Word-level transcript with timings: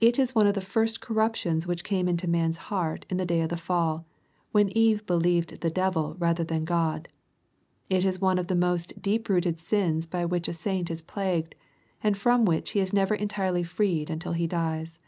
It 0.00 0.18
is 0.18 0.34
one 0.34 0.48
of 0.48 0.54
the 0.54 0.60
first 0.60 1.00
corruptions 1.00 1.68
which 1.68 1.84
came 1.84 2.08
into 2.08 2.26
man's 2.26 2.56
heart 2.66 3.06
in 3.08 3.16
the 3.16 3.24
day 3.24 3.42
of 3.42 3.48
the 3.48 3.56
fall, 3.56 4.04
when 4.50 4.76
Eve 4.76 5.06
believed 5.06 5.60
the 5.60 5.70
devil 5.70 6.16
rather 6.18 6.42
than 6.42 6.64
God. 6.64 7.06
It 7.88 8.04
is 8.04 8.20
one 8.20 8.38
of 8.40 8.48
the 8.48 8.56
most 8.56 9.00
deep 9.00 9.28
rooted 9.28 9.60
sins 9.60 10.08
by 10.08 10.24
which 10.24 10.48
a 10.48 10.52
saint 10.52 10.90
is 10.90 11.00
plagued, 11.02 11.54
and 12.02 12.18
from 12.18 12.44
which 12.44 12.70
he 12.72 12.80
is 12.80 12.92
never 12.92 13.14
entirely 13.14 13.62
freed 13.62 14.10
until 14.10 14.32
he 14.32 14.48
dies. 14.48 14.98